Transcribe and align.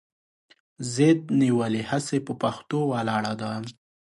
ضد 0.95 1.21
نیولې 1.41 1.81
هسې 1.89 2.17
پهٔ 2.25 2.33
پښتو 2.41 2.79
ولاړه 2.91 3.33
ده 3.41 3.51